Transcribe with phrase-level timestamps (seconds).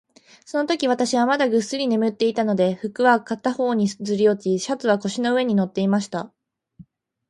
[0.47, 6.33] そのとき、私はまだぐっすり眠っていたので、服は片方にずり落ち、シャツは腰の上に載っていました。